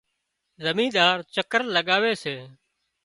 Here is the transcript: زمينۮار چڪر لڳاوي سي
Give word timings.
زمينۮار 0.63 1.17
چڪر 1.33 1.61
لڳاوي 1.75 2.13
سي 2.23 2.35